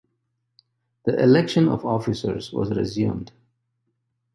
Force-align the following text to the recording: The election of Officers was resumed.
The 1.05 1.21
election 1.21 1.69
of 1.69 1.85
Officers 1.85 2.51
was 2.51 2.71
resumed. 2.75 3.31